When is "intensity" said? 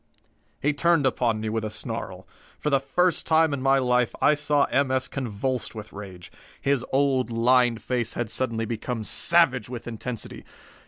9.87-10.43